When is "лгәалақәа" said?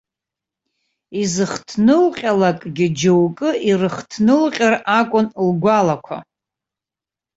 5.47-6.17